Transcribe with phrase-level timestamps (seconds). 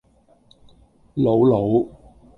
[1.13, 1.87] 瑙魯